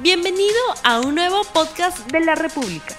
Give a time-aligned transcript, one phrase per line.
[0.00, 0.54] Bienvenido
[0.84, 2.94] a un nuevo podcast de la República.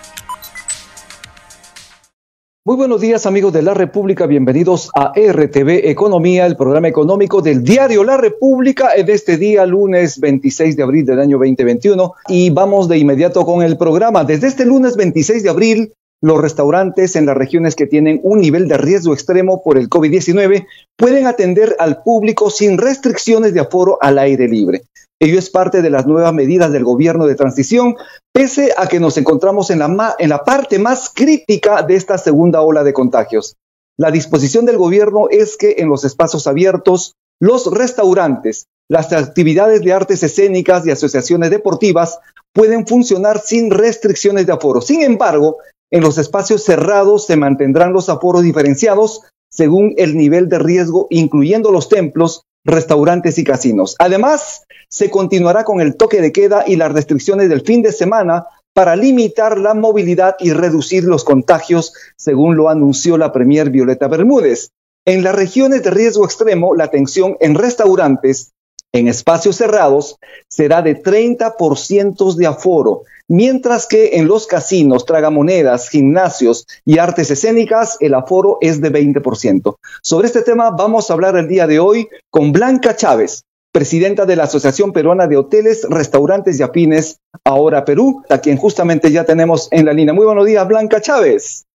[2.66, 7.64] Muy buenos días amigos de la República, bienvenidos a RTV Economía, el programa económico del
[7.64, 12.90] diario La República en este día lunes 26 de abril del año 2021 y vamos
[12.90, 14.26] de inmediato con el programa.
[14.26, 18.68] Desde este lunes 26 de abril, los restaurantes en las regiones que tienen un nivel
[18.68, 24.20] de riesgo extremo por el COVID-19 pueden atender al público sin restricciones de aforo al
[24.20, 24.82] aire libre.
[25.22, 27.96] Ello es parte de las nuevas medidas del gobierno de transición,
[28.34, 32.62] pese a que nos encontramos en la, en la parte más crítica de esta segunda
[32.62, 33.58] ola de contagios.
[33.98, 39.92] La disposición del gobierno es que en los espacios abiertos, los restaurantes, las actividades de
[39.92, 42.20] artes escénicas y asociaciones deportivas
[42.54, 44.80] pueden funcionar sin restricciones de aforo.
[44.80, 45.58] Sin embargo,
[45.92, 51.72] en los espacios cerrados se mantendrán los aforos diferenciados según el nivel de riesgo, incluyendo
[51.72, 53.96] los templos, restaurantes y casinos.
[54.00, 58.46] Además, se continuará con el toque de queda y las restricciones del fin de semana
[58.74, 64.72] para limitar la movilidad y reducir los contagios, según lo anunció la Premier Violeta Bermúdez.
[65.06, 68.52] En las regiones de riesgo extremo, la atención en restaurantes,
[68.92, 70.18] en espacios cerrados,
[70.48, 77.96] será de 30% de aforo, mientras que en los casinos, tragamonedas, gimnasios y artes escénicas,
[78.02, 79.76] el aforo es de 20%.
[80.02, 84.36] Sobre este tema vamos a hablar el día de hoy con Blanca Chávez, presidenta de
[84.36, 89.70] la Asociación Peruana de Hoteles, Restaurantes y Afines, ahora Perú, a quien justamente ya tenemos
[89.72, 90.14] en la línea.
[90.14, 91.66] Muy buenos días, Blanca Chávez.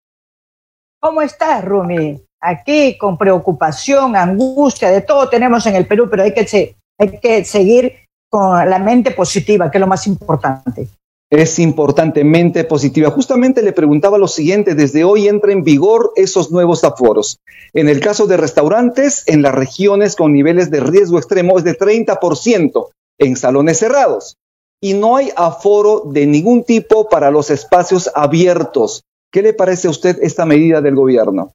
[1.00, 2.20] ¿Cómo estás, Rumi?
[2.40, 7.44] Aquí con preocupación, angustia, de todo tenemos en el Perú, pero hay que, hay que
[7.44, 7.94] seguir
[8.28, 10.88] con la mente positiva, que es lo más importante
[11.30, 13.10] es importantemente positiva.
[13.10, 17.38] Justamente le preguntaba lo siguiente, desde hoy entra en vigor esos nuevos aforos.
[17.72, 21.76] En el caso de restaurantes, en las regiones con niveles de riesgo extremo es de
[21.76, 24.36] 30% en salones cerrados.
[24.80, 29.02] Y no hay aforo de ningún tipo para los espacios abiertos.
[29.32, 31.52] ¿Qué le parece a usted esta medida del gobierno?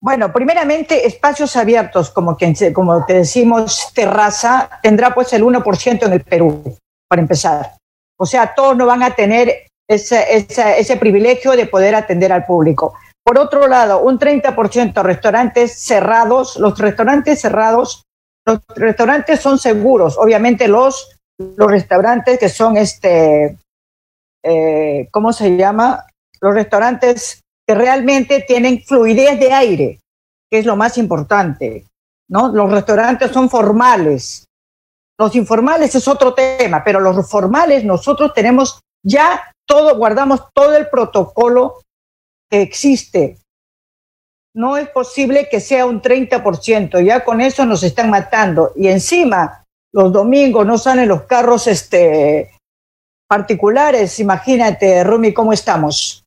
[0.00, 6.12] Bueno, primeramente, espacios abiertos, como, que, como te decimos, terraza, tendrá pues el 1% en
[6.12, 6.76] el Perú
[7.14, 7.76] para empezar.
[8.18, 12.94] O sea, todos no van a tener ese, ese, privilegio de poder atender al público.
[13.24, 16.56] Por otro lado, un 30% restaurantes cerrados.
[16.56, 18.02] Los restaurantes cerrados,
[18.44, 20.18] los restaurantes son seguros.
[20.18, 23.56] Obviamente los, los restaurantes que son, este,
[24.42, 26.04] eh, ¿cómo se llama?
[26.40, 30.00] Los restaurantes que realmente tienen fluidez de aire,
[30.50, 31.86] que es lo más importante.
[32.28, 32.48] ¿no?
[32.48, 34.46] Los restaurantes son formales,
[35.18, 40.88] los informales es otro tema, pero los formales nosotros tenemos ya todo, guardamos todo el
[40.88, 41.80] protocolo
[42.50, 43.38] que existe.
[44.56, 48.72] No es posible que sea un 30%, ya con eso nos están matando.
[48.76, 52.52] Y encima, los domingos no salen los carros este,
[53.28, 54.20] particulares.
[54.20, 56.23] Imagínate, Rumi, cómo estamos.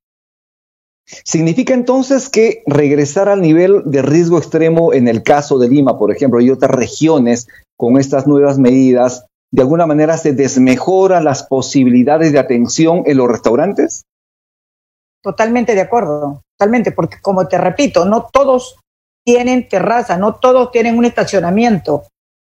[1.07, 6.11] Significa entonces que regresar al nivel de riesgo extremo en el caso de Lima, por
[6.11, 7.47] ejemplo, y otras regiones
[7.77, 13.29] con estas nuevas medidas, de alguna manera se desmejoran las posibilidades de atención en los
[13.29, 14.03] restaurantes?
[15.23, 18.77] Totalmente de acuerdo, totalmente, porque como te repito, no todos
[19.25, 22.03] tienen terraza, no todos tienen un estacionamiento.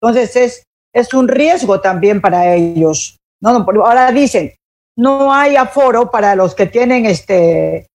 [0.01, 0.63] Entonces es,
[0.93, 3.17] es un riesgo también para ellos.
[3.41, 3.49] No,
[3.83, 4.53] ahora dicen,
[4.97, 7.87] no hay aforo para los que tienen este,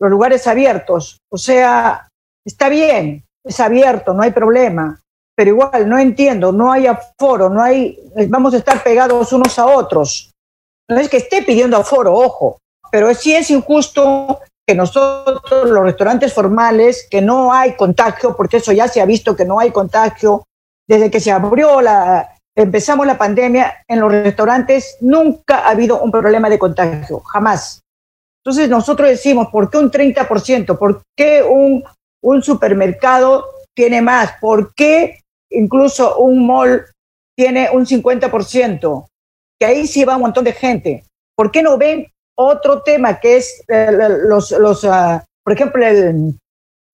[0.00, 1.18] los lugares abiertos.
[1.30, 2.08] O sea,
[2.46, 5.00] está bien, es abierto, no hay problema
[5.38, 7.96] pero igual no entiendo, no hay aforo, no hay,
[8.28, 10.32] vamos a estar pegados unos a otros.
[10.90, 12.58] No es que esté pidiendo aforo, ojo,
[12.90, 18.72] pero sí es injusto que nosotros, los restaurantes formales, que no hay contagio, porque eso
[18.72, 20.42] ya se ha visto que no hay contagio,
[20.88, 26.10] desde que se abrió la, empezamos la pandemia, en los restaurantes nunca ha habido un
[26.10, 27.82] problema de contagio, jamás.
[28.44, 30.78] Entonces nosotros decimos, ¿por qué un 30%?
[30.78, 31.84] ¿Por qué un,
[32.22, 34.32] un supermercado tiene más?
[34.40, 36.84] ¿Por qué incluso un mall
[37.36, 39.06] tiene un 50%,
[39.60, 41.04] que ahí sí va un montón de gente.
[41.36, 43.92] ¿Por qué no ven otro tema que es eh,
[44.26, 46.36] los, los ah, por ejemplo, el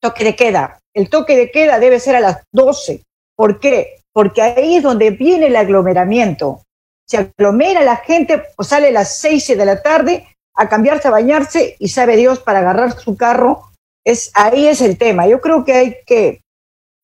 [0.03, 0.79] toque de queda?
[0.95, 3.03] El toque de queda debe ser a las 12.
[3.35, 4.03] ¿Por qué?
[4.13, 6.61] Porque ahí es donde viene el aglomeramiento.
[7.09, 11.13] Se aglomera la gente, pues sale a las 6 de la tarde a cambiarse, a
[11.13, 13.71] bañarse y sabe Dios para agarrar su carro.
[14.05, 15.27] Es, ahí es el tema.
[15.27, 16.43] Yo creo que hay que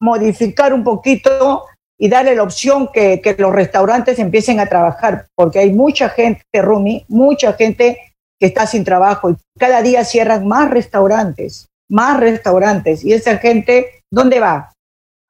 [0.00, 1.64] modificar un poquito
[1.99, 7.05] y darle la opción que, los restaurantes empiecen a trabajar, porque hay mucha gente, Rumi,
[7.08, 7.99] mucha gente
[8.38, 13.05] que está sin trabajo y cada día cierran más restaurantes, más restaurantes.
[13.05, 14.73] Y esa gente, ¿dónde va?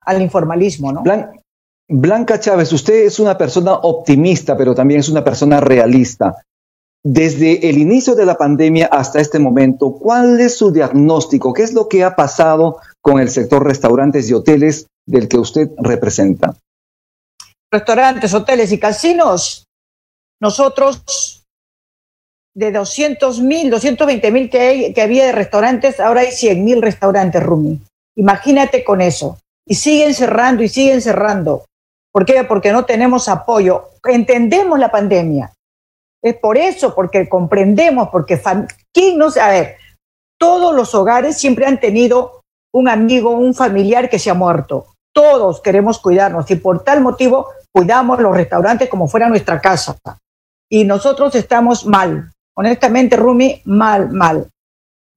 [0.02, 1.02] Al informalismo, ¿no?
[1.88, 6.36] Blanca Chávez, usted es una persona optimista, pero también es una persona realista.
[7.02, 11.54] Desde el inicio de la pandemia hasta este momento, ¿cuál es su diagnóstico?
[11.54, 15.70] ¿Qué es lo que ha pasado con el sector restaurantes y hoteles del que usted
[15.78, 16.54] representa?
[17.72, 19.64] Restaurantes, hoteles y casinos.
[20.42, 21.42] Nosotros,
[22.54, 27.42] de 200 mil, 220 mil que, que había de restaurantes, ahora hay 100 mil restaurantes,
[27.42, 27.80] Rumi.
[28.16, 29.38] Imagínate con eso.
[29.66, 31.64] Y siguen cerrando y siguen cerrando.
[32.12, 32.44] ¿Por qué?
[32.44, 33.90] Porque no tenemos apoyo.
[34.04, 35.52] Entendemos la pandemia.
[36.22, 38.40] Es por eso, porque comprendemos, porque
[38.92, 39.76] ¿quién no A ver,
[40.38, 44.86] todos los hogares siempre han tenido un amigo, un familiar que se ha muerto.
[45.12, 49.96] Todos queremos cuidarnos y por tal motivo cuidamos los restaurantes como fuera nuestra casa.
[50.70, 52.32] Y nosotros estamos mal.
[52.56, 54.48] Honestamente, Rumi, mal, mal.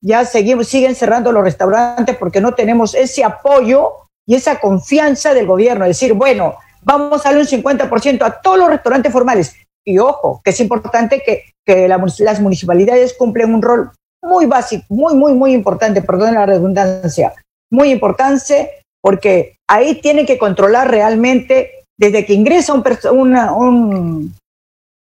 [0.01, 5.45] Ya seguimos, siguen cerrando los restaurantes porque no tenemos ese apoyo y esa confianza del
[5.45, 5.85] gobierno.
[5.85, 9.55] Decir, bueno, vamos a darle un 50% a todos los restaurantes formales.
[9.85, 13.91] Y ojo, que es importante que, que las municipalidades cumplen un rol
[14.24, 17.33] muy básico, muy, muy, muy importante, perdón la redundancia,
[17.71, 24.33] muy importante porque ahí tienen que controlar realmente desde que ingresa un, una, un,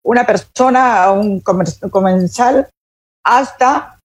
[0.02, 2.68] una persona a un comensal
[3.24, 3.98] hasta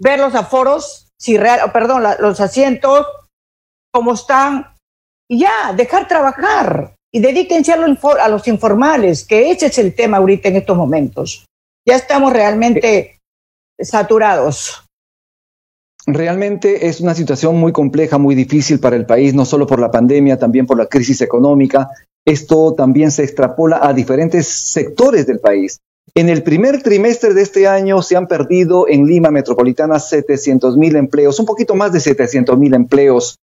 [0.00, 3.06] ver los aforos, si real, perdón, los asientos,
[3.92, 4.74] cómo están,
[5.28, 10.48] y ya, dejar trabajar y dedíquense a, los informales, que ese es el tema ahorita
[10.48, 11.46] en estos momentos.
[11.86, 13.20] Ya estamos realmente
[13.78, 14.84] saturados.
[16.08, 19.92] Realmente es una situación muy compleja, muy difícil para el país, no solo por la
[19.92, 21.88] pandemia, también por la crisis económica.
[22.26, 25.78] Esto también se extrapola a diferentes sectores del país.
[26.16, 30.96] En el primer trimestre de este año se han perdido en Lima Metropolitana 700 mil
[30.96, 33.36] empleos, un poquito más de 700 mil empleos.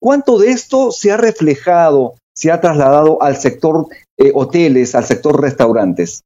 [0.00, 5.38] ¿Cuánto de esto se ha reflejado, se ha trasladado al sector eh, hoteles, al sector
[5.38, 6.22] restaurantes?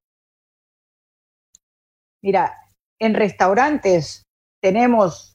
[2.23, 2.55] Mira,
[3.01, 4.23] en restaurantes
[4.63, 5.33] tenemos,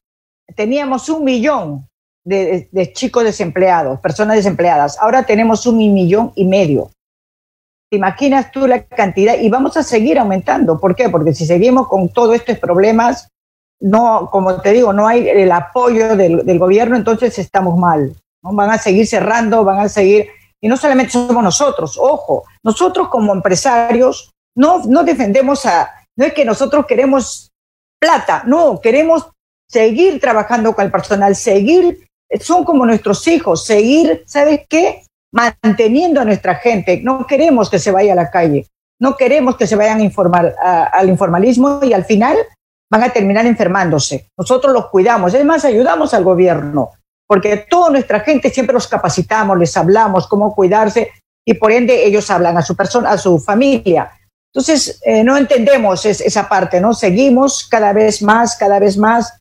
[0.56, 1.86] teníamos un millón
[2.24, 4.98] de, chicos desempleados, personas desempleadas.
[5.02, 6.92] Ahora tenemos un millón y medio.
[7.92, 9.38] ¿Te imaginas tú la cantidad?
[9.38, 10.80] Y vamos a seguir aumentando.
[10.80, 11.10] ¿Por qué?
[11.10, 13.28] Porque si seguimos con todos estos problemas,
[13.82, 18.16] no, como te digo, no hay el apoyo del gobierno, entonces estamos mal.
[18.42, 20.30] Van a seguir cerrando, van a seguir,
[20.62, 26.34] y no solamente somos nosotros, ojo, nosotros como empresarios no, no defendemos a, no es
[26.34, 27.50] que nosotros queremos
[28.00, 29.30] plata, no, queremos
[29.70, 32.08] seguir trabajando con el personal, seguir,
[32.42, 35.04] son como nuestros hijos, seguir, ¿sabes qué?
[35.32, 38.68] Manteniendo a nuestra gente, no queremos que se vaya a la calle,
[39.00, 42.38] no queremos que se vayan a informar, al informalismo y al final
[42.92, 44.28] van a terminar enfermándose.
[44.38, 46.92] Nosotros los cuidamos, es más, ayudamos al gobierno
[47.30, 51.12] porque toda nuestra gente siempre los capacitamos, les hablamos cómo cuidarse
[51.46, 54.12] y por ende ellos hablan a su persona, a su familia.
[54.52, 56.92] Entonces, eh, no entendemos esa parte, ¿no?
[56.96, 59.40] Seguimos cada vez más, cada vez más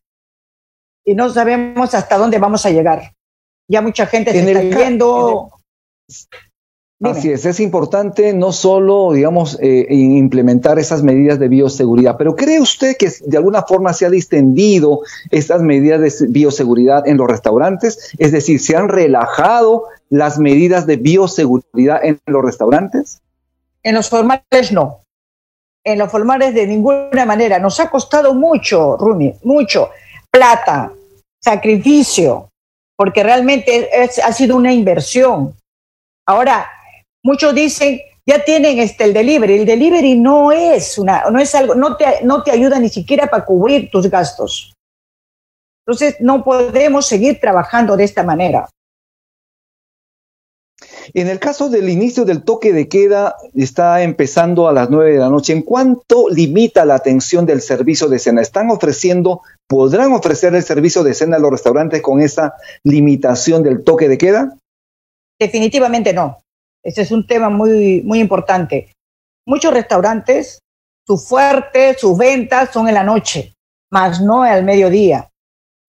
[1.02, 3.14] y no sabemos hasta dónde vamos a llegar.
[3.66, 5.50] Ya mucha gente se está yendo.
[7.00, 12.60] Así es, es importante no solo, digamos, eh, implementar esas medidas de bioseguridad, pero ¿cree
[12.60, 18.12] usted que de alguna forma se ha distendido estas medidas de bioseguridad en los restaurantes?
[18.18, 23.20] Es decir, ¿se han relajado las medidas de bioseguridad en los restaurantes?
[23.84, 24.98] En los formales no.
[25.84, 27.60] En los formales de ninguna manera.
[27.60, 29.90] Nos ha costado mucho, Rumi, mucho.
[30.32, 30.92] Plata,
[31.40, 32.48] sacrificio,
[32.96, 33.88] porque realmente
[34.24, 35.54] ha sido una inversión.
[36.26, 36.66] Ahora,
[37.22, 39.54] Muchos dicen, ya tienen este, el delivery.
[39.60, 43.26] El delivery no es, una, no es algo, no te, no te ayuda ni siquiera
[43.26, 44.74] para cubrir tus gastos.
[45.86, 48.68] Entonces, no podemos seguir trabajando de esta manera.
[51.14, 55.18] En el caso del inicio del toque de queda, está empezando a las nueve de
[55.18, 55.54] la noche.
[55.54, 58.42] ¿En cuánto limita la atención del servicio de cena?
[58.42, 63.82] ¿Están ofreciendo, podrán ofrecer el servicio de cena a los restaurantes con esa limitación del
[63.84, 64.56] toque de queda?
[65.40, 66.42] Definitivamente no.
[66.82, 68.92] Ese es un tema muy, muy importante.
[69.46, 70.60] Muchos restaurantes,
[71.06, 73.54] su fuerte, sus ventas son en la noche,
[73.90, 75.28] más no al mediodía.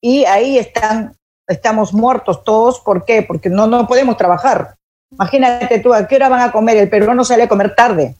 [0.01, 1.15] Y ahí están,
[1.47, 2.79] estamos muertos todos.
[2.79, 3.23] ¿Por qué?
[3.23, 4.75] Porque no, no podemos trabajar.
[5.11, 6.77] Imagínate tú, ¿a qué hora van a comer?
[6.77, 8.15] El peruano sale a comer tarde.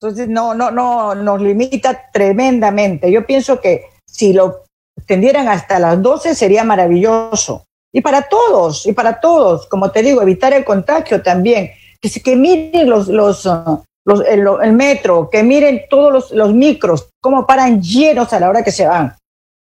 [0.00, 3.10] Entonces, no, no, no, nos limita tremendamente.
[3.10, 4.64] Yo pienso que si lo
[4.96, 7.64] extendieran hasta las 12 sería maravilloso.
[7.92, 11.70] Y para todos, y para todos, como te digo, evitar el contagio también.
[12.00, 13.82] Que, que miren los, los, uh,
[14.26, 18.72] el, metro, que miren todos los, los micros, cómo paran llenos a la hora que
[18.72, 19.14] se van.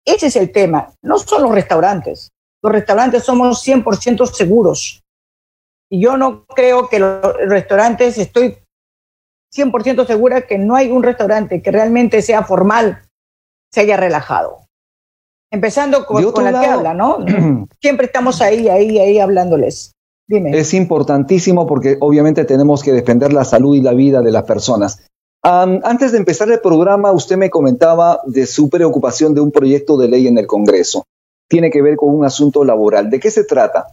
[0.06, 2.30] Ese es el tema, no son los restaurantes.
[2.62, 5.02] Los restaurantes somos 100% seguros.
[5.90, 8.58] Y yo no creo que los restaurantes, estoy
[9.56, 13.08] 100% segura que no hay un restaurante que realmente sea formal,
[13.72, 14.66] se haya relajado.
[15.52, 17.20] Empezando con, la que habla, ¿no?
[17.82, 19.94] Siempre estamos ahí, ahí, ahí hablándoles.
[20.28, 20.58] Dime.
[20.58, 25.08] Es importantísimo porque obviamente tenemos que defender la salud y la vida de las personas.
[25.42, 30.08] antes de empezar el programa, usted me comentaba de su preocupación de un proyecto de
[30.08, 31.06] ley en el Congreso.
[31.50, 33.10] Tiene que ver con un asunto laboral.
[33.10, 33.88] ¿De qué se trata?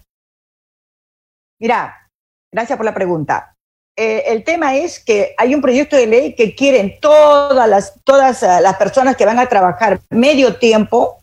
[1.59, 2.11] Mira,
[2.53, 3.57] gracias por la pregunta.
[3.99, 8.43] Eh, el tema es que hay un proyecto de ley que quieren todas las, todas
[8.43, 11.23] eh, las personas que van a trabajar medio tiempo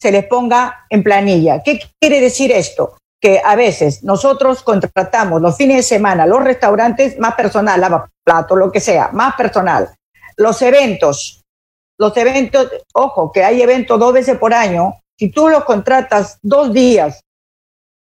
[0.00, 1.62] se les ponga en planilla.
[1.62, 2.98] ¿Qué quiere decir esto?
[3.20, 8.56] Que a veces nosotros contratamos los fines de semana los restaurantes más personal, lava plato,
[8.56, 9.94] lo que sea, más personal.
[10.36, 11.42] Los eventos,
[11.98, 16.72] los eventos, ojo, que hay eventos dos veces por año, si tú los contratas dos
[16.72, 17.20] días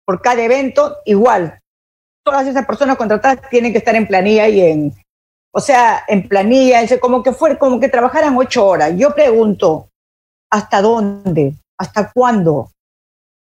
[0.06, 1.60] por cada evento, igual,
[2.24, 4.94] todas esas personas contratadas tienen que estar en planilla y en,
[5.54, 8.94] o sea, en planilla, como que fue, como que trabajaran ocho horas.
[8.98, 9.90] Yo pregunto,
[10.52, 11.54] ¿hasta dónde?
[11.80, 12.72] ¿Hasta cuándo?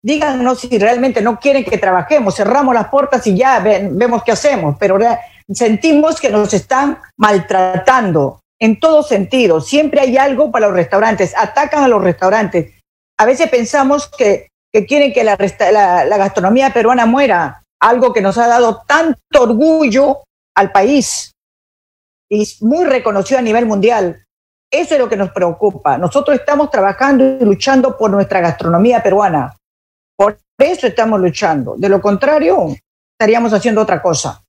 [0.02, 4.76] Díganos si realmente no quieren que trabajemos, cerramos las puertas y ya vemos qué hacemos,
[4.78, 4.98] pero
[5.52, 9.60] sentimos que nos están maltratando en todo sentido.
[9.60, 12.80] Siempre hay algo para los restaurantes, atacan a los restaurantes.
[13.18, 14.48] A veces pensamos que,
[14.86, 15.36] quieren que la
[16.16, 20.22] gastronomía peruana muera algo que nos ha dado tanto orgullo
[20.54, 21.32] al país
[22.30, 24.24] y muy reconocido a nivel mundial.
[24.72, 25.98] Eso es lo que nos preocupa.
[25.98, 29.56] Nosotros estamos trabajando y luchando por nuestra gastronomía peruana.
[30.16, 31.74] Por eso estamos luchando.
[31.76, 32.68] De lo contrario,
[33.18, 34.42] estaríamos haciendo otra cosa.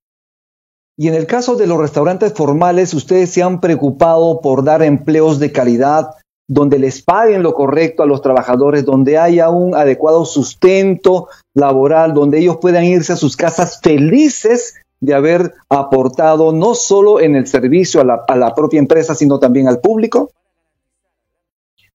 [0.97, 5.39] Y en el caso de los restaurantes formales, ustedes se han preocupado por dar empleos
[5.39, 6.11] de calidad
[6.47, 12.39] donde les paguen lo correcto a los trabajadores, donde haya un adecuado sustento laboral, donde
[12.39, 18.01] ellos puedan irse a sus casas felices de haber aportado no solo en el servicio
[18.01, 20.31] a la, a la propia empresa, sino también al público?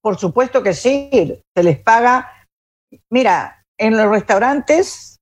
[0.01, 2.31] Por supuesto que sí, se les paga.
[3.11, 5.17] Mira, en los restaurantes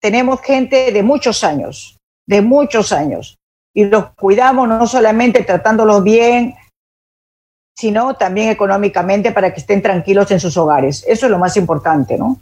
[0.00, 3.36] tenemos gente de muchos años, de muchos años,
[3.74, 6.54] y los cuidamos no solamente tratándolos bien,
[7.76, 11.04] sino también económicamente para que estén tranquilos en sus hogares.
[11.06, 12.40] Eso es lo más importante, ¿no?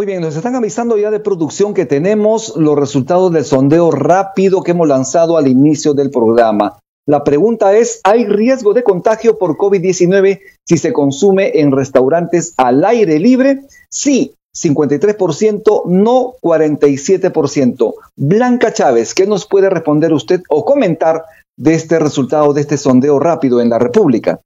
[0.00, 4.62] Muy bien, nos están avisando ya de producción que tenemos los resultados del sondeo rápido
[4.62, 6.78] que hemos lanzado al inicio del programa.
[7.06, 12.82] La pregunta es, ¿hay riesgo de contagio por COVID-19 si se consume en restaurantes al
[12.86, 13.60] aire libre?
[13.90, 17.94] Sí, 53%, no 47%.
[18.16, 21.26] Blanca Chávez, ¿qué nos puede responder usted o comentar
[21.58, 24.40] de este resultado, de este sondeo rápido en la República?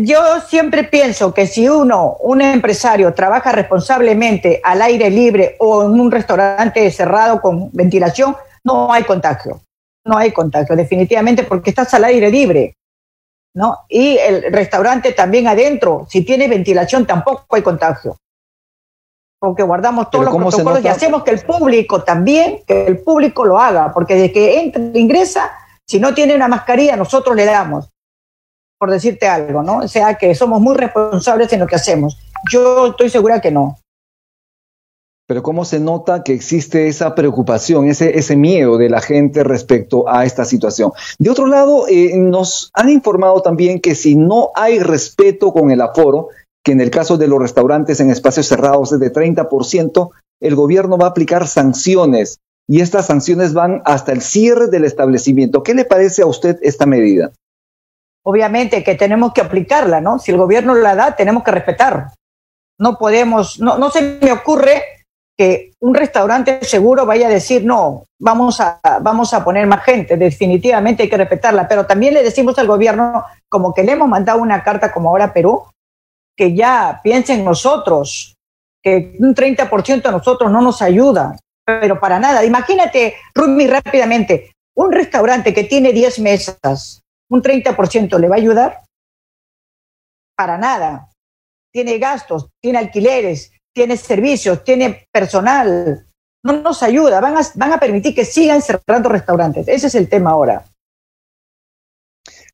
[0.00, 6.00] Yo siempre pienso que si uno, un empresario, trabaja responsablemente al aire libre o en
[6.00, 9.60] un restaurante cerrado con ventilación, no hay contagio.
[10.04, 12.76] No hay contagio, definitivamente, porque estás al aire libre.
[13.56, 13.86] ¿no?
[13.88, 18.16] Y el restaurante también adentro, si tiene ventilación, tampoco hay contagio.
[19.38, 23.58] Porque guardamos todos los protocolos y hacemos que el público también, que el público lo
[23.58, 25.50] haga, porque desde que entra, ingresa,
[25.86, 27.88] si no tiene una mascarilla, nosotros le damos,
[28.78, 29.78] por decirte algo, ¿no?
[29.78, 32.18] O sea, que somos muy responsables en lo que hacemos.
[32.50, 33.78] Yo estoy segura que no.
[35.28, 40.08] Pero ¿cómo se nota que existe esa preocupación, ese, ese miedo de la gente respecto
[40.08, 40.92] a esta situación?
[41.18, 45.80] De otro lado, eh, nos han informado también que si no hay respeto con el
[45.80, 46.28] aforo,
[46.64, 50.96] que en el caso de los restaurantes en espacios cerrados es de 30%, el gobierno
[50.96, 55.62] va a aplicar sanciones y estas sanciones van hasta el cierre del establecimiento.
[55.64, 57.32] ¿Qué le parece a usted esta medida?
[58.26, 60.18] Obviamente que tenemos que aplicarla, ¿no?
[60.18, 62.08] Si el gobierno la da, tenemos que respetar.
[62.78, 64.82] No podemos, no, no se me ocurre
[65.38, 70.16] que un restaurante seguro vaya a decir, no, vamos a, vamos a poner más gente,
[70.16, 74.40] definitivamente hay que respetarla, pero también le decimos al gobierno, como que le hemos mandado
[74.40, 75.64] una carta como ahora a Perú,
[76.36, 78.34] que ya piensen nosotros,
[78.82, 82.44] que un 30% a nosotros no nos ayuda, pero para nada.
[82.44, 88.82] Imagínate, Rumi, rápidamente, un restaurante que tiene 10 mesas, un 30% le va a ayudar?
[90.36, 91.10] Para nada.
[91.72, 96.06] Tiene gastos, tiene alquileres, tiene servicios, tiene personal.
[96.42, 99.68] No nos ayuda, van a, van a permitir que sigan cerrando restaurantes.
[99.68, 100.64] Ese es el tema ahora.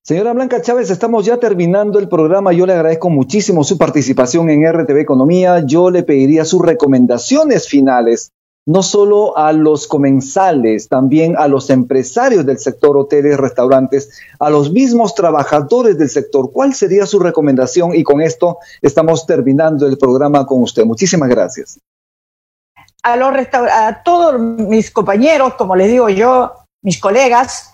[0.05, 2.53] Señora Blanca Chávez, estamos ya terminando el programa.
[2.53, 5.65] Yo le agradezco muchísimo su participación en RTV Economía.
[5.65, 8.33] Yo le pediría sus recomendaciones finales
[8.67, 14.71] no solo a los comensales, también a los empresarios del sector hoteles, restaurantes, a los
[14.71, 16.53] mismos trabajadores del sector.
[16.53, 17.95] ¿Cuál sería su recomendación?
[17.95, 20.85] Y con esto estamos terminando el programa con usted.
[20.85, 21.81] Muchísimas gracias.
[23.03, 26.53] a, los a todos mis compañeros, como les digo yo,
[26.83, 27.73] mis colegas,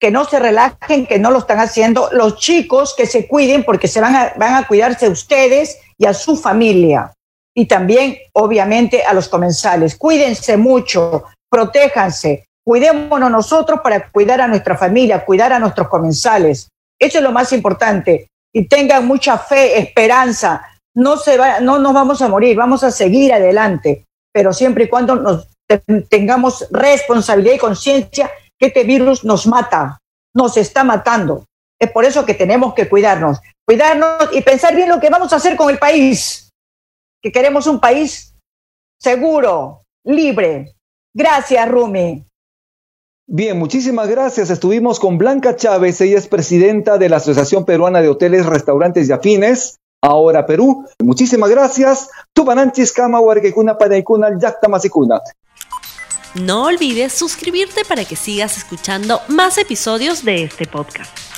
[0.00, 3.88] que no se relajen, que no lo están haciendo, los chicos que se cuiden porque
[3.88, 7.12] se van a, van a cuidarse ustedes y a su familia.
[7.58, 9.96] Y también, obviamente, a los comensales.
[9.96, 16.68] Cuídense mucho, protéjanse, cuidémonos nosotros para cuidar a nuestra familia, cuidar a nuestros comensales.
[17.00, 18.28] Eso es lo más importante.
[18.54, 20.68] Y tengan mucha fe, esperanza.
[20.94, 24.88] No, se va, no nos vamos a morir, vamos a seguir adelante, pero siempre y
[24.88, 25.48] cuando nos
[26.08, 29.98] tengamos responsabilidad y conciencia que este virus nos mata,
[30.32, 31.44] nos está matando.
[31.76, 35.36] Es por eso que tenemos que cuidarnos, cuidarnos y pensar bien lo que vamos a
[35.36, 36.47] hacer con el país,
[37.22, 38.34] que queremos un país
[39.00, 40.74] seguro, libre.
[41.14, 42.24] Gracias, Rumi.
[43.30, 44.48] Bien, muchísimas gracias.
[44.48, 49.12] Estuvimos con Blanca Chávez, ella es presidenta de la Asociación Peruana de Hoteles, Restaurantes y
[49.12, 50.86] Afines, ahora Perú.
[51.02, 52.08] Muchísimas gracias.
[52.32, 53.76] Tupananchis, Kama, Huarquecuna,
[54.68, 55.20] Masicuna.
[56.34, 61.37] No olvides suscribirte para que sigas escuchando más episodios de este podcast.